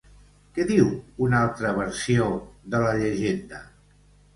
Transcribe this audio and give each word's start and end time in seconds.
Què 0.55 0.65
diu 0.71 0.87
una 1.27 1.39
altra 1.49 1.75
versió 1.83 2.33
de 2.77 2.85
la 2.89 3.01
llegenda? 3.05 3.67